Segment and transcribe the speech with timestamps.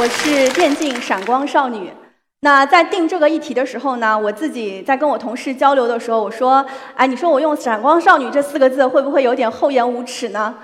[0.00, 1.92] 我是电竞闪光少女。
[2.40, 6.64] 那在定这个议题的时候呢，我自己在跟我同事交流的时候，我说
[6.96, 10.54] ：“哎，你说我用‘闪光少女’这四个字会不会有点厚颜无耻呢？”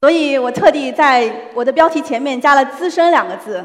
[0.00, 3.62] 所以我特地在我的标题前面加了“资深”两个字。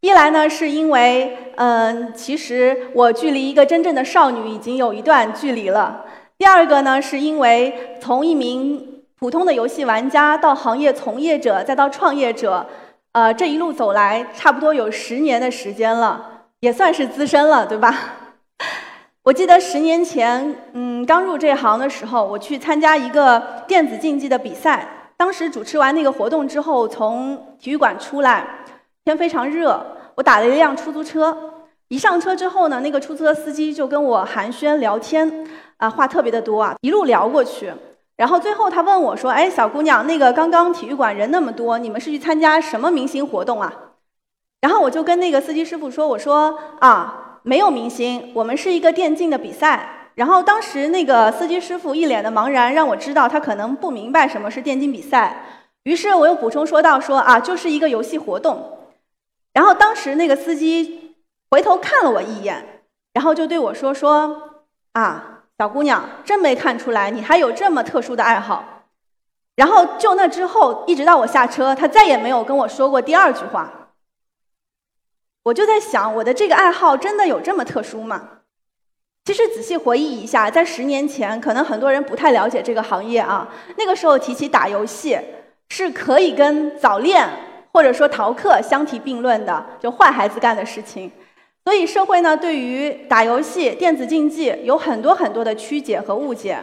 [0.00, 6.04] 一来呢，是因为，嗯，其实我距离一个真正的少女已经有一段距离了。
[6.36, 12.66] 第二个呢，是因为从一名普通的游戏玩家到行业从业者，再到创业者。
[13.14, 17.96] 呃，这一路走来，差不多有十年的时间了，也算是资深了，对吧？
[19.22, 25.12] 我记得十年前，嗯，刚入这行的时候，我去参加一个电子竞技的比赛。
[25.16, 28.44] 当时主持完那个活动之后，从体育馆出来，
[29.04, 31.52] 天非常热，我打了一辆出租车。
[31.86, 37.72] 一上车之后呢，那个出租车司机就跟我寒暄聊天，啊，话特别的多啊，一路聊过去。
[38.16, 43.72] 然后最后他问我说：“哎，小姑娘，那个刚刚体育馆人那么多，你们是去参加什么明星活动啊？”
[44.62, 55.44] 然后我就跟那个司机师傅说：“我说啊，没有明星，我们是一个电竞的比赛。”然后当时那个司机师傅一脸的茫然，让我知道他可能不明白什么是电竞比赛。
[55.82, 58.78] 于是我又补充说道：“说啊，就是一个游戏活动。”
[59.52, 61.16] 然后当时那个司机
[61.50, 68.64] 回头看了我一眼，然后就对我说：“说啊。”小姑娘，真没看出来你还有这么特殊的爱好。
[69.54, 73.70] 然后就那之后，一直到我下车，他再也没有跟我说过第二句话。
[75.44, 78.30] 我就在想，我的这个爱好真的有这么特殊吗？
[79.24, 83.48] 其实仔细回忆一下，在十年前，可能很多人不太了解这个行业啊。
[83.78, 85.16] 那个时候提起打游戏，
[85.68, 87.28] 是可以跟早恋
[87.72, 91.12] 或者说逃课相提并论的，就坏孩子干的事情。
[91.64, 96.62] 所以社会呢，对于打游戏、电子竞技有很多很多的曲解和误解。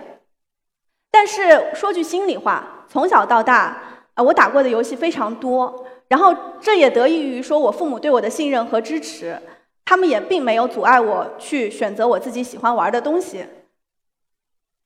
[1.09, 3.77] 但是说句心里话，从小到大，
[4.13, 5.85] 啊，我打过的游戏非常多。
[6.07, 9.41] 然后这也得益于说我父母对我的信任和支持，
[9.85, 13.43] 他们也并没有阻碍我去选择我自己喜欢玩的东西。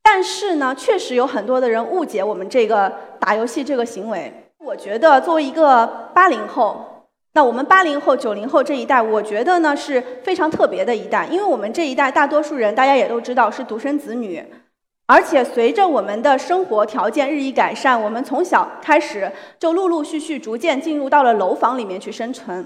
[0.02, 2.90] 但是呢，确实有很多的人误解我们这个
[3.20, 4.50] 打游戏这个行为。
[4.60, 6.95] 我觉得作为一个八零后。
[7.36, 14.42] 那我们八零后、九零后这一代，我觉得呢是非常特别的一代，因为我们这一代大多数人，大家也都知道是独生子女，
[15.06, 19.30] 而且随着我们的生活条件日益改善，我们从小开始
[19.60, 22.66] 就陆陆续续逐渐进入到了楼房里面去生存。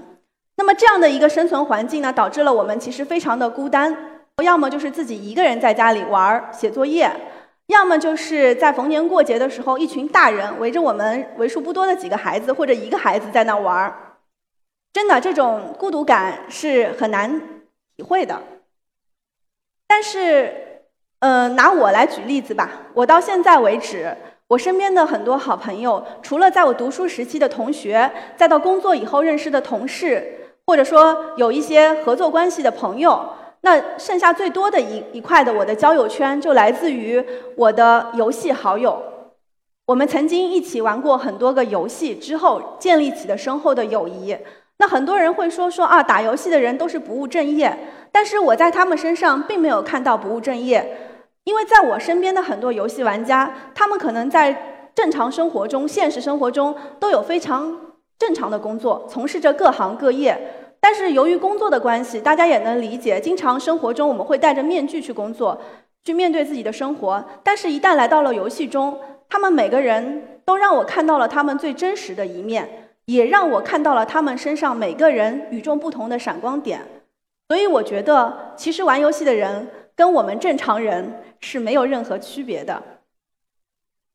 [0.56, 7.10] 那么这样的一个生存环境呢，导致了我们其实非常的孤单，要么就是自己一个人在家里玩写作业，
[7.66, 13.92] 要么就是在逢年过节的时候，一群大人围着我们为数不多的几个孩子或者一个孩子在那玩。
[14.92, 17.40] 真的，这种孤独感是很难
[17.96, 18.42] 体会的。
[19.86, 20.82] 但是，
[21.20, 22.86] 嗯，拿我来举例子吧。
[22.94, 24.16] 我到现在为止，
[24.48, 33.28] 我身边的很多好朋友，除了在我读书时期的同学，再到工作以后认识的同事，或者说有一些合作关系的朋友，
[33.60, 37.24] 那剩下最多的一一块的我的交友圈，就来自于
[37.56, 39.00] 我的游戏好友。
[39.86, 44.36] 我们曾经一起玩过很多个游戏之后，建立起的深厚的友谊。
[44.80, 47.76] 那很多人会说说啊，打游戏的人都是不务正业，
[48.10, 50.96] 但是我在他们身上并没有看到不务正业，
[51.44, 57.76] 因为在我身边的很多游戏玩家，他们可能在正常生活中、现实生活中都有非常
[58.18, 60.56] 正常的工作，从事着各行各业。
[60.80, 65.60] 但是由于工作的关系，大家也能理解，经常生活中我们会戴着面具去工作，
[66.06, 67.22] 去面对自己的生活。
[67.44, 68.98] 但是，一旦来到了游戏中，
[69.28, 72.89] 他们每个人都让我看到了他们最真实的一面。
[73.10, 76.80] 也让我看到了他们身上每个人与众不同的闪光点，
[77.48, 79.66] 所以我觉得，其实玩游戏的人
[79.96, 82.80] 跟我们正常人是没有任何区别的。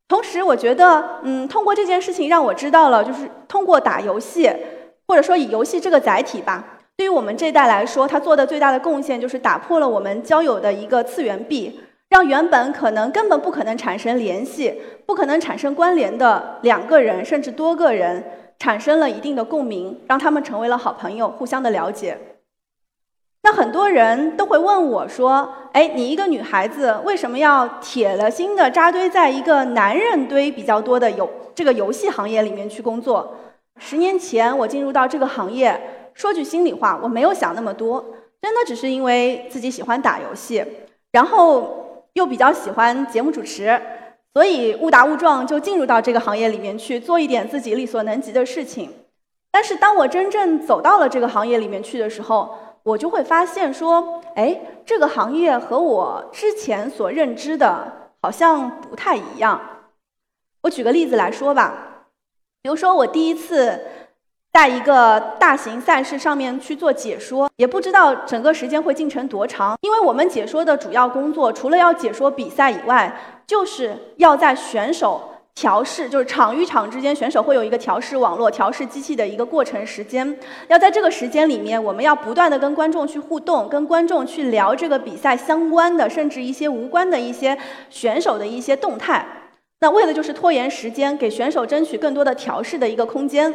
[0.07, 4.49] 同时，我觉得，嗯，通过这件事情让我知道了，就是通过打游戏，
[5.07, 6.63] 或者说以游戏这个载体吧，
[6.95, 11.81] 对于我们这一代来说，它做的最大的贡献就是打破了我们交友的一个次元壁，
[12.15, 18.23] 让原本可能根本不可能产生联系、不可能产生关联的两个人甚至多个人。
[18.57, 22.17] 产生了一定的共鸣，让他们成为了好朋友，互相的了解。
[23.43, 33.35] 那很多人都会问我说：“哎，你一个女孩子，为什么要铁了心的扎堆在一个男人堆比较多的游这个游戏行业里面去工作？”
[33.77, 38.01] 十年前我进入到这个行业，说句心里话，我没有想那么多，
[38.41, 40.65] 真的只是因为自己喜欢打游戏，
[41.11, 41.84] 然后
[42.15, 43.81] 又比较喜欢节目主持。
[44.33, 48.91] 所以误打误撞就进入到这个行业里面去做一点自己力所能及的事情，
[49.49, 52.53] 但是当我真正走到了这个行业里面去的时候，
[52.83, 59.61] 我就会发现说，哎，这个行业和我之前所认知的好像不太一样。
[60.63, 62.07] 我举个例子来说吧，
[62.61, 63.79] 比如说我第一次
[64.55, 69.77] 在一个大型赛事上面去做解说，也不知道整个时间会进程多长。
[69.81, 73.13] 因为我们解说的主要工作，除了要解说比赛以外，
[73.45, 75.21] 就是要在选手
[75.55, 80.39] 调试，就是场与场之间选手会有一个调试网络、调试机器的一个过程时间。
[80.69, 87.57] 要在这个时间里面，我们要不断的跟观众去互动，跟观众去聊这个比赛相关的，甚至一些无关的一些
[87.89, 89.27] 选手的一些动态。
[89.81, 93.53] 那为的就是拖延时间，给选手争取更多的调试的一个空间。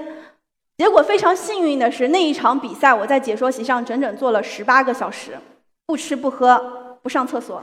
[0.81, 5.38] 结果非常幸运的是，那一场比赛我在解说席上整整坐了十八个小时，
[5.85, 7.62] 不吃不喝不上厕所。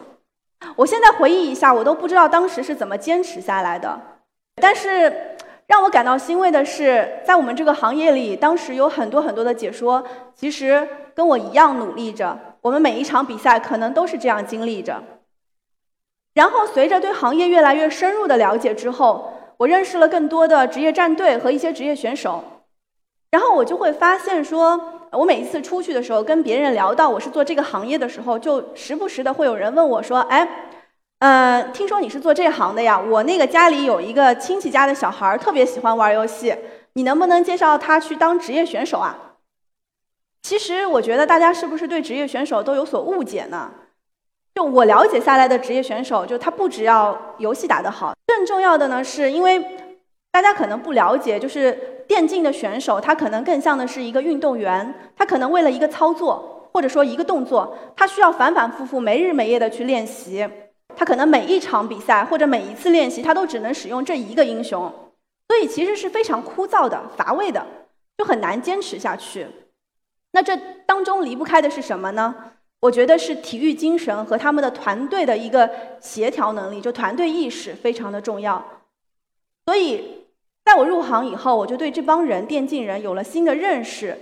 [0.76, 4.00] 我现在回忆一下，我都不知道当时是怎么坚持下来的。
[4.62, 5.36] 但是
[5.66, 10.04] 让我感到欣慰的是，在我们这个行业里，当时有很多很多的解说，
[10.36, 12.38] 其实跟我一样努力着。
[12.62, 15.02] 我们每一场比赛可能都是这样经历着。
[16.36, 22.44] 然后随着对行业越来越深入的了解之后，我认识了更多的职业战队和一些职业选手。
[23.32, 24.80] 然后我就会发现，说
[25.12, 30.70] 我每一次出去的时候，跟别人聊到我是做这个行业的时候，就时不时的会有人问我说：“哎，
[31.20, 33.00] 呃，听说你是做这行的呀？
[33.00, 36.56] 我那个家里有一个亲戚家的小孩儿特别喜欢玩游戏，
[36.94, 39.18] 你能不能介绍他去当职业选手啊？”
[40.42, 43.72] 其实我觉得大家是不是对职业选手都有所误解呢？
[44.56, 49.77] 就我了解下来的职业选手，就他不只要游戏打得好，更重要的呢，是因为
[50.38, 51.96] 大家可能不了解，就是。
[52.08, 60.48] 电竞的选手，他可能更像的是一个运动员，他可能为了一个操作或者说一个动作，他需要反反复复、没日没夜的去练习。
[60.96, 64.90] 他可能每一场比赛或者每一次练习，他都只能使用这一个英雄，
[65.50, 67.68] 所以其实是非常枯燥的、乏味的，
[68.18, 69.48] 就很难坚持下去。
[70.32, 70.56] 那这
[70.86, 72.34] 当中离不开的是什么呢？
[72.80, 75.70] 我觉得是体育精神和他们的团队的一个
[76.00, 78.64] 协调能力，就团队意识非常的重要。
[79.66, 80.17] 所以。
[80.68, 84.18] 在我入行以后，我就对这帮人电竞人有了新的认识。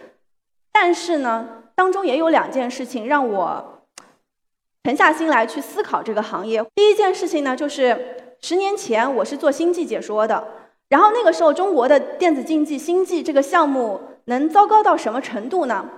[0.72, 3.82] 但是呢，当中也有两件事情让我
[4.84, 6.64] 沉下心来去思考这个行业。
[6.76, 10.48] 第一件事情呢，就是十年前我是做星际解说的，
[10.90, 15.90] 然后那个时候中国的电子竞技星际这个项目能糟糕到什么程度呢？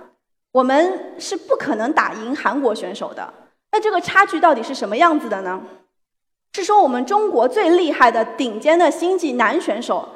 [0.52, 3.34] 我们是不可能打赢韩国选手的。
[3.72, 5.60] 那这个差距到底是什么样子的呢？
[6.54, 10.08] 是说我们中国最厉害的顶尖的星际男选手。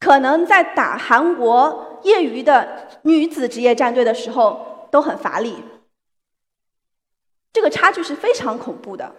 [0.00, 5.56] 可能在打韩国业余的女子职业战队的时候都很乏力，
[7.52, 9.12] 这个差距是非常恐怖的。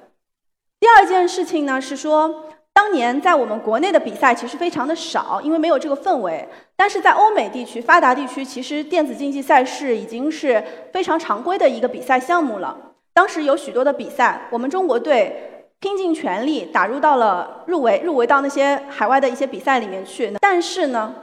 [0.79, 6.47] 第二件事情呢是说，当年在我们国内的比赛其实非常的少，因为没有这个氛围。
[6.77, 12.95] 但是在欧美地区、发达地区，其实电子竞技赛事已经是非常常规的一个比赛项目了。
[13.13, 15.58] 当时有许多的比赛，我们中国队。
[15.81, 20.35] 拼尽全力打入到了入围，入围到那些海外的一些比赛里面去。
[20.41, 21.15] 但是呢，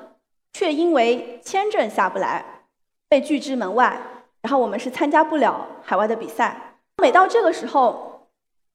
[0.55, 2.63] 却因为签证下不来，
[3.09, 4.01] 被拒之门外。
[4.41, 6.79] 然后我们是参加不了海外的比赛。
[7.03, 8.29] 每到这个时候，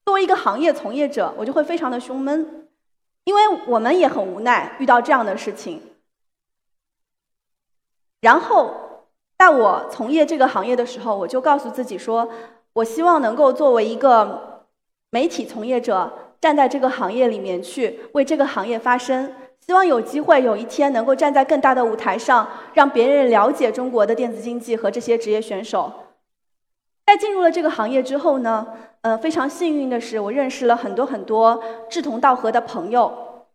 [0.06, 2.68] 作为一个行业从业者，我就会非常的胸闷，
[3.24, 5.82] 因为我们也很无奈遇到这样的事情。
[8.20, 9.08] 然后，
[9.40, 12.30] 在我从业这个行业的时候，我就告诉自己说，
[12.74, 14.51] 我希望能够作为一个。
[15.12, 25.92] 媒体从业者站在这个行业里面去为这个行业发声，希望有机会有一天能够站在更大的舞台上，让别人了解中国的电子竞技和这些职业选手。
[27.06, 28.66] 在进入了这个行业之后呢，
[29.02, 33.48] 呃，非常幸运的是，我认识了很多很多志同道合的朋友，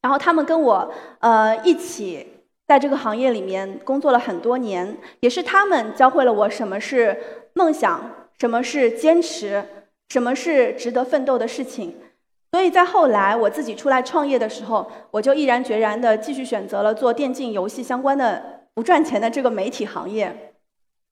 [0.00, 2.26] 然后他们跟我呃一起
[2.66, 9.62] 在这个行业里面工作了很多年，也是他们教会了我什么是梦想，什么是坚持。
[10.08, 11.94] 什么是值得奋斗的事情？
[12.52, 20.52] 所以在后来我自己出来创业的时候，我就毅然决然的继续选择了做电竞游戏相关的不赚钱的这个媒体行业。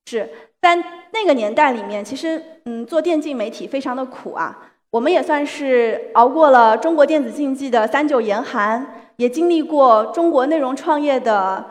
[0.06, 0.28] 是
[0.60, 0.76] 在
[1.12, 4.72] 那个年代里面，其实嗯，做电竞媒体非常的苦啊。
[4.90, 11.64] 我们也算是熬过了中国电子竞技的三九严寒，也经历过中国内容创业的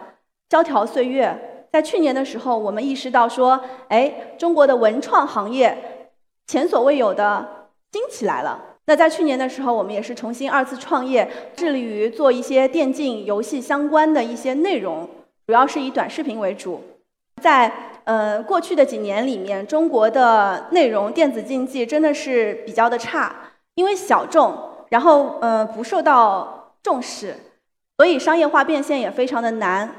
[0.49, 1.67] 萧条岁月。
[1.71, 6.00] 在去年的时候，我们意识到说，哎，中国的文创行业。
[6.47, 8.61] 前所未有的兴起来了。
[8.85, 15.07] 那在去年的时候，我们也是重新二次创业，致力于做一些电竞游戏相关的一些内容，
[15.45, 16.83] 主要是以短视频为主。
[17.41, 17.71] 在
[18.03, 23.33] 呃过去的几年里面，中国的内容电子竞技真的是比较的差，
[23.75, 24.57] 因为小众，
[24.89, 27.35] 然后呃不受到重视，
[27.97, 29.89] 所以商业化变现也非常的难。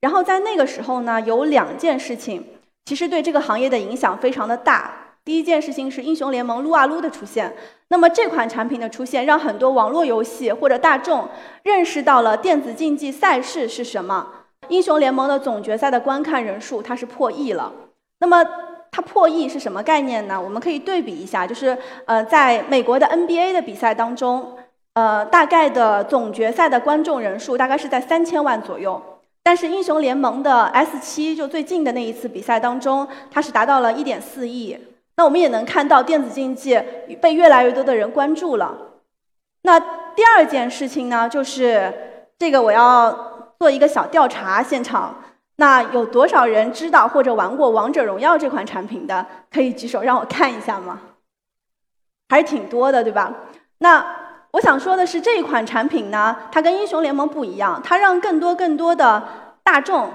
[0.00, 2.44] 然后在那个时候呢，有两件事情，
[2.84, 5.07] 其实对这个行业的影响非常的大。
[5.28, 7.54] 第一件事情是英雄联盟撸啊撸的出现，
[7.88, 11.28] 那么这款产品的出现，让很多网络游戏或者大众
[11.64, 14.26] 认识到了电子竞技赛事是什么，
[14.68, 17.70] 英雄联盟的总决赛的观看人数它是破亿了。
[18.20, 18.42] 那么
[18.90, 20.40] 它破亿是什么概念呢？
[20.40, 24.56] 我们可以对比一下，就是呃，在美国的 NBA 的比赛当中，
[24.94, 28.98] 呃，大概的总决赛的观众人数大概是在三千万左右。
[29.42, 34.74] 但是英雄联盟的 S 七就最近的那一次比赛当中，它是达到了一点四亿。
[35.18, 36.80] 那我们也能看到电子竞技
[37.20, 38.72] 被越来越多的人关注了。
[39.62, 41.92] 那第二件事情呢，就是
[42.38, 45.24] 这个我要做一个小调查现场。
[45.56, 49.26] 那有多少人知道或者玩过《王者荣耀》这款产品的？
[49.50, 51.00] 可以举手让我看一下吗？
[52.28, 53.34] 还是挺多的，对吧？
[53.78, 54.06] 那
[54.52, 60.10] 我想说的是，这款产品呢，它跟英雄联盟不一样，它让更多更多的大众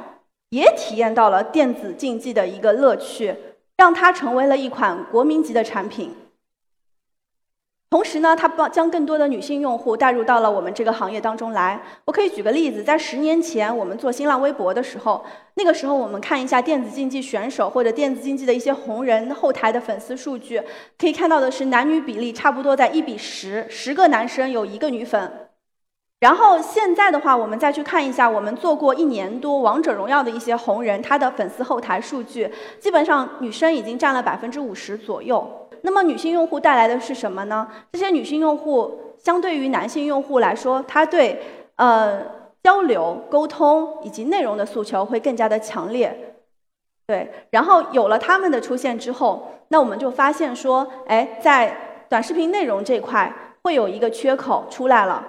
[0.52, 3.36] 也体验到了电子竞技的一个乐趣，
[3.78, 6.16] 让它成为了一款国民级的产品。
[7.90, 11.80] 同时呢，它帮将更多的女性用户带入到了我们这个行业当中来。
[12.06, 20.60] 我可以举个例子，在十年前我们做新浪微博的时候，那个时候我们看一下电子竞技选手或者电子竞技的一些红人后台的粉丝数据，
[20.98, 25.43] 可以看到的是男女比例差不多在一比十，十个男生有一个女粉。
[26.24, 32.50] 然后现在的话，我们再去看一下我们做过一年多王者荣耀的一些红人，他的粉丝后台数据，
[32.80, 35.46] 基本上女生已经占了百分之五十左右。
[35.82, 37.68] 那么女性用户带来的是什么呢？
[37.92, 41.42] 这些女性用户相对于男性用户来说，他对
[41.76, 42.22] 呃
[42.64, 46.38] 交流、沟通以及内容的诉求会更加的强烈。
[47.06, 53.30] 对，然后有了他们的出现之后，那我们就发现说，哎，在短视频内容这块
[53.64, 55.22] 会有一个缺口出来了。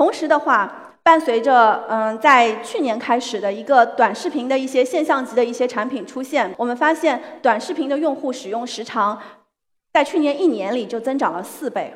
[0.00, 9.20] 同时的话，伴随着嗯在去年开始的一个短视频的一些现象级的一些产品出现，我们发现短视频的用户使用时长。
[9.92, 11.94] 在去年一年里就增长了四倍，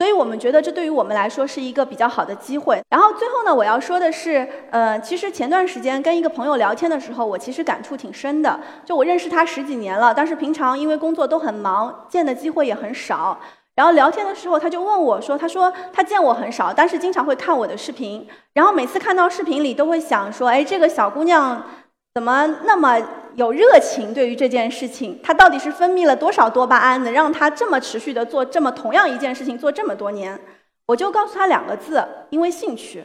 [0.00, 2.82] 所以我们觉得这对于我们来说是一个比较好的机会。
[2.90, 8.58] 然后最后呢，我要说的是，呃，其实前段时间跟一个朋友聊天的时候，我其实感触挺深的。
[8.84, 13.38] 就我认识他十几年了，但是平常因为工作都很忙，见的机会也很少。
[13.76, 18.26] 然后聊天的时候，他就问我说：“他说他见我很少，但是经常会看我的视频。
[18.52, 21.64] 然后每次看到视频里，都会想说，哎，这个小姑娘
[22.14, 22.98] 怎么那么……”
[23.34, 30.40] 有热情对于这件事情，她到底是分泌了多少多巴胺，能让她这么持续的做这么同样一件事情做这么多年？
[30.86, 33.04] 我就告诉他两个字：因为兴趣。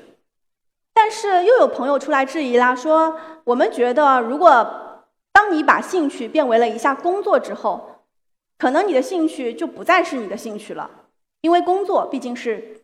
[0.94, 7.89] 但是又有朋友出来质疑啦，说我们觉得，如果当你把兴趣变为了一项工作之后，
[8.60, 10.92] 可能你的兴趣就不再是你的兴趣了，
[11.42, 12.82] 因为工作毕竟是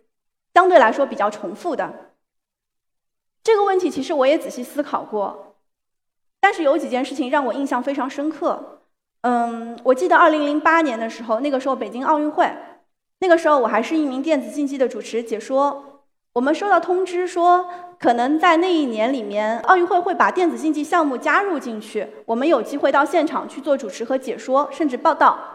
[0.55, 2.13] 相对来说比较重复的。
[3.43, 5.57] 这个问题其实我也仔细思考过。
[6.39, 8.81] 但是有几件事情让我印象非常深刻。
[9.21, 12.47] 嗯，我记得二零零八年的时候，那个时候北京奥运会，
[13.19, 16.03] 那个时候我还是一名电子竞技的主持解说。
[16.33, 17.67] 我们收到通知说，
[17.97, 25.54] 可能在那一年里面，奥运会会把电子竞技项目加入进去，我们有机会到现场去做主持和解说，甚至报道。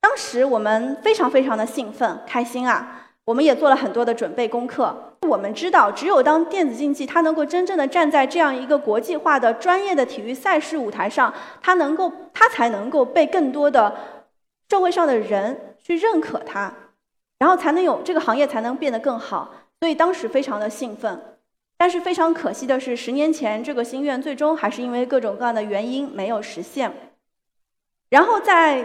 [0.00, 3.04] 当时我们非常非常的兴奋、开心啊。
[3.24, 5.16] 我们也做了很多的准备功课。
[5.28, 13.94] 我们知道，只有当电子竞技它能够真正的站在这样一个国际化的专业的体育赛事舞台上，它能够，它才能够被更多的
[14.70, 16.72] 社会上的人去认可它，
[17.38, 19.52] 然后才能有这个行业才能变得更好。
[19.78, 21.22] 所以当时非常的兴奋。
[21.76, 26.90] 但是非常可惜的是，十年前这个心愿最终还是因为各种各样的原因没有实现。
[28.08, 28.84] 然后在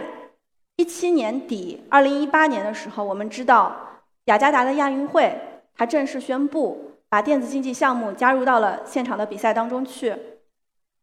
[0.76, 3.76] 一七年底，二零一八年的时候，我们知道。
[4.24, 5.38] 雅加达的亚运会，
[5.76, 10.16] 它正式宣布把电子竞技项目加入到了现场的比赛当中去。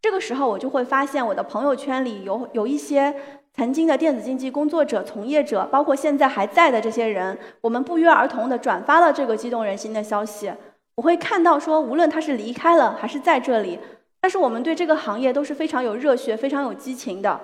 [0.02, 3.16] 这个时候，我就会发现我的朋友圈里有有一些
[3.54, 10.52] 曾经的电子竞技工作者、从业者，包括现在还在的这些人，我们不约而同地转发了这个激动人心的消息。
[10.96, 13.80] 我会看到说，无论他是离开了还是在这里，
[14.20, 17.40] 但是我们对这个行业都是非常有热血、非常有激情的。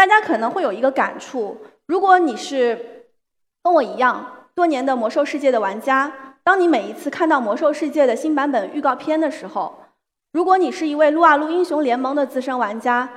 [0.00, 3.04] 大家可能会有一个感触：如果你是
[3.62, 4.46] 跟我一样。
[4.54, 6.10] 多年的魔兽世界的玩家，
[6.42, 9.74] 当你每一次看到魔兽世界的新版本预告片的时候，
[10.32, 13.10] 如果你是一位撸啊撸英雄联盟的资深玩家，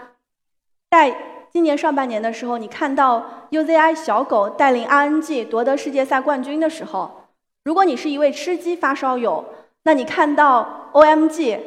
[0.92, 1.16] 在
[1.54, 7.30] 今年上半年的时候，你看到 UZI 小狗带领 RNG 夺得世界赛冠军的时候，
[7.64, 9.46] 如果你是一位吃鸡发烧友，
[9.84, 11.60] 那你看到 OMG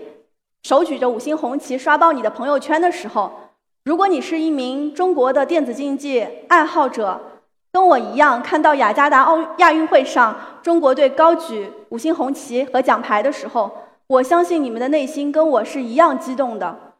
[0.62, 3.45] 手举着五星红旗刷爆你的朋友圈的时候，
[3.86, 7.20] 如果你是一名中国的电子竞技爱好者，
[7.70, 13.70] 跟我一样，看到雅加达奥亚运会上中国队高举五星红旗和奖牌的时候，
[14.08, 16.94] 我相信你们的内心跟我是一样激动的。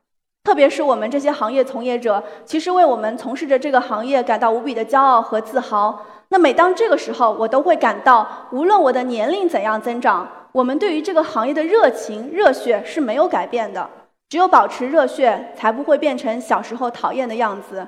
[0.45, 6.07] 特别是我们这些行业从业者，其实为我们从事着这个行业感到无比的骄傲和自豪。
[6.29, 13.91] 那每当这个时候，我都会感到，无论我的年龄怎样增长，我们对于这个行业的热情、热血是没有改变的。
[14.29, 17.87] 只有保持热血，才不会变成小时候讨厌的样子。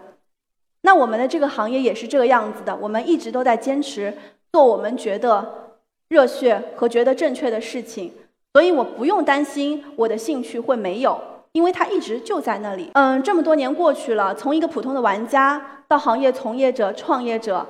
[0.82, 4.16] 那我们的这个行业也是这个样子的，我们一直都在坚持
[4.52, 5.74] 做我们觉得
[6.08, 8.12] 热血和觉得正确的事情，
[8.52, 11.20] 所以我不用担心我的兴趣会没有，
[11.52, 12.90] 因为它一直就在那里。
[12.94, 17.66] 嗯，这么多年过去了，从一个普通的玩家到行业从业者、创业者，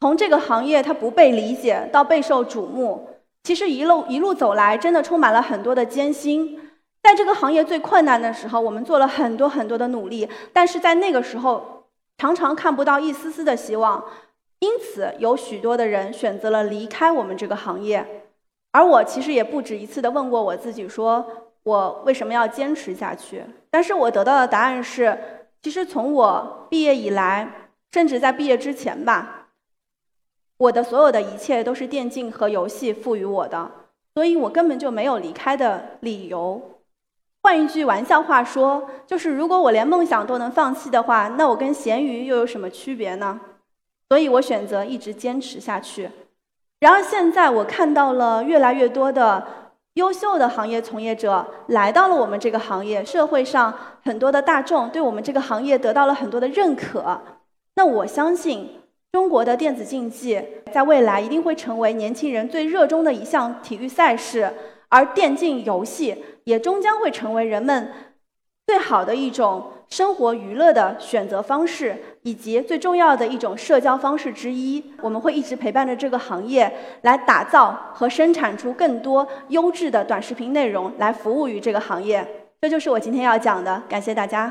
[0.00, 3.08] 从这个行业它不被理解到备受瞩目，
[3.44, 6.58] 其实一路一路走来，真的充满了很多的艰辛。
[7.06, 11.84] 在这个行业最困难的时候，我们做了很多很多的努力，但是在那个时候，
[12.18, 14.04] 常常看不到一丝丝的希望，
[14.58, 18.24] 因此有许多的人选择了离开我们这个行业。
[18.72, 21.24] 而我其实也不止一次的问过我自己，说
[21.62, 23.44] 我为什么要坚持下去？
[23.70, 25.16] 但是我得到的答案是，
[25.62, 29.50] 其实从我毕业以来，甚至在毕业之前吧，
[30.58, 33.70] 我的所有的一切都是电竞和游戏赋予我的，
[34.16, 36.60] 所以我根本就没有离开的理由。
[37.46, 43.38] 换一句玩笑话说，就是如果我连梦想都能放弃的话，那我跟咸鱼又有什么区别呢？
[44.08, 46.10] 所以我选择一直坚持下去。
[46.80, 49.46] 然而现在我看到了越来越多的
[49.94, 53.72] 优秀的行业从业者来到了我们这个行业，社会上
[54.02, 57.22] 很多的大众对我们这个行业得到了很多的认可。
[57.76, 58.80] 那我相信
[59.12, 64.52] 中国的电子竞技在未来一定会成为年轻人最热衷的一项体育赛事。
[64.96, 67.92] 而电竞游戏也终将会成为人们
[68.66, 74.82] 最好的一种生活娱乐的选择方式，以及最重要的一种社交方式之一。
[75.02, 82.26] 我们会一直陪伴着这个行业，来打造和生产出更多优质的短视频内容，来服务于这个行业。
[82.62, 84.50] 这就是我今天要讲的，感谢大家。